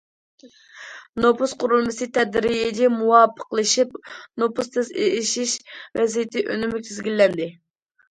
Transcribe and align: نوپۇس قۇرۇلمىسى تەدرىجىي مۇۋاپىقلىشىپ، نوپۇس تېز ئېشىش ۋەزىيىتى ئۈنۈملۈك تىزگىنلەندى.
نوپۇس 1.25 1.53
قۇرۇلمىسى 1.63 2.07
تەدرىجىي 2.15 2.91
مۇۋاپىقلىشىپ، 2.95 3.95
نوپۇس 4.45 4.75
تېز 4.79 4.93
ئېشىش 5.07 5.57
ۋەزىيىتى 6.03 6.49
ئۈنۈملۈك 6.51 6.93
تىزگىنلەندى. 6.93 7.55